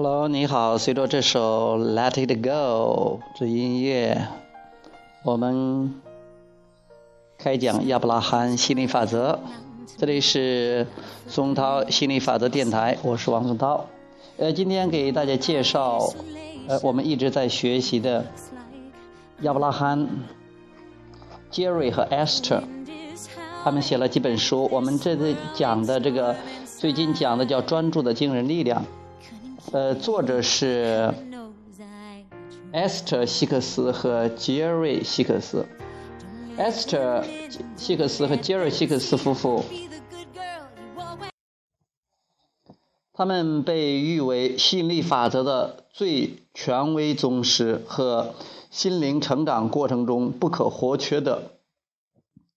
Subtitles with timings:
[0.00, 0.78] Hello，你好。
[0.78, 4.28] 随着这首《Let It Go》这音乐，
[5.24, 5.92] 我们
[7.36, 9.40] 开讲亚伯拉罕心理法则。
[9.96, 10.86] 这里是
[11.26, 13.86] 松涛心理法则电台，我是王松涛。
[14.36, 15.98] 呃，今天给大家介绍，
[16.68, 18.24] 呃，我们一直在学习的
[19.40, 20.08] 亚伯拉罕、
[21.50, 22.62] Jerry 和 Esther，
[23.64, 24.68] 他们写了几本书。
[24.70, 26.36] 我们这次讲的这个，
[26.78, 28.80] 最近讲的叫《专注的惊人力量》。
[29.70, 31.12] 呃，作者是
[32.72, 35.66] Esther 希克斯和 Jerry 希克斯。
[36.56, 37.22] Esther
[37.76, 39.62] 希克斯和 Jerry 希克斯夫妇，
[43.12, 48.34] 他们被誉为吸引力法则的最权威宗师和
[48.70, 51.42] 心灵成长过程中不可或缺的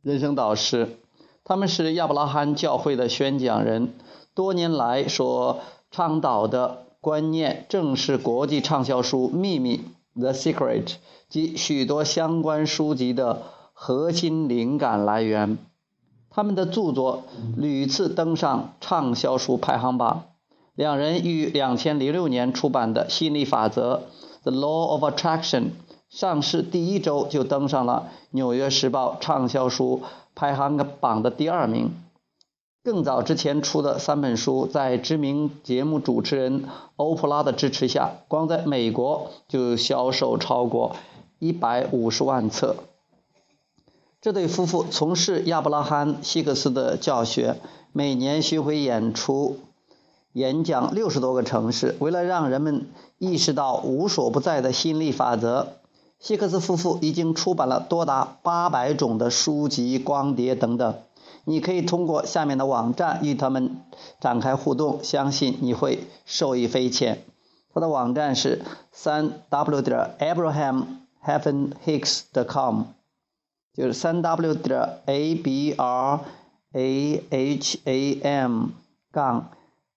[0.00, 0.96] 人生导师。
[1.44, 3.92] 他们是亚伯拉罕教会的宣讲人，
[4.32, 6.83] 多年来所倡导的。
[7.04, 9.84] 观念正是国际畅销书《秘密》
[10.18, 10.94] （The Secret）
[11.28, 13.42] 及许多相关书籍的
[13.74, 15.58] 核心灵感来源。
[16.30, 17.24] 他们的著作
[17.58, 20.22] 屡次登上畅销书排行榜。
[20.74, 24.04] 两人于2006年出版的《吸引力法则》
[24.50, 25.72] （The Law of Attraction）
[26.08, 30.00] 上市第一周就登上了《纽约时报》畅销书
[30.34, 32.03] 排行榜的第二名。
[32.84, 36.64] 更早之前出的三本书，在知名节目主持人
[36.96, 40.94] 欧普拉的支持下，光在美国就销售超过
[41.38, 42.76] 一百五十万册。
[44.20, 47.56] 这对夫妇从事亚伯拉罕·希克斯的教学，
[47.94, 49.60] 每年巡回演出、
[50.34, 51.96] 演讲六十多个城市。
[52.00, 55.68] 为了让人们意识到无所不在的吸引力法则，
[56.18, 60.94] 希克斯夫妇已经出版了多达八百种的书籍、光碟等等。
[61.44, 63.82] 你可以通过下面的网站与他们
[64.20, 67.22] 展开互动，相信你会受益匪浅。
[67.72, 68.62] 他的网站是
[68.92, 70.84] 三 w 点 abraham
[71.24, 72.84] hyphen hicks dot com，
[73.74, 76.20] 就是三 w 点 a b r
[76.72, 78.68] a h a m
[79.10, 79.50] 杠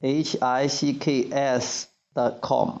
[0.00, 2.80] h i c k s 的 com。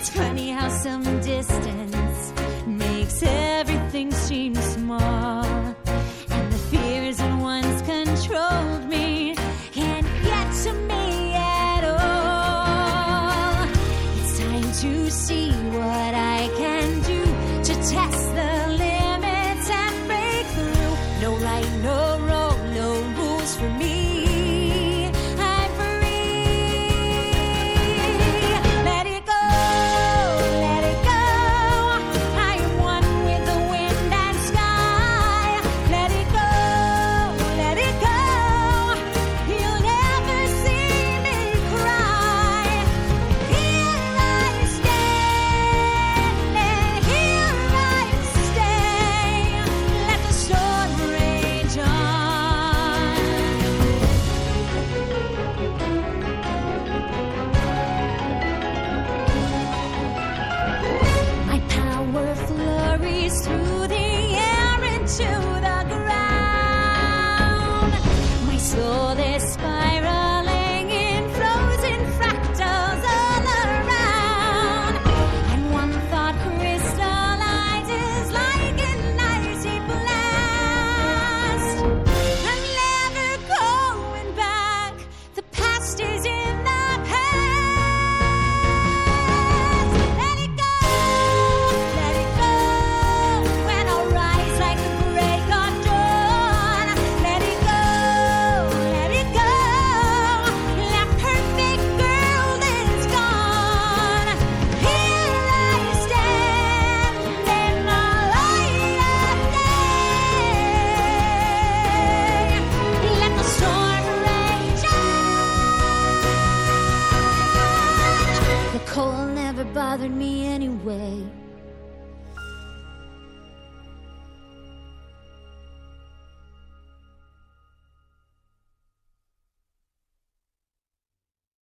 [0.00, 2.32] It's funny how some distance
[2.68, 5.44] makes everything seem small.
[5.44, 9.34] And the fears that once controlled me
[9.72, 13.68] can't get to me at all.
[14.20, 17.24] It's time to see what I can do
[17.64, 18.52] to test the
[18.84, 20.94] limits and break through.
[21.22, 22.88] No right, no wrong, no
[23.18, 23.97] rules for me.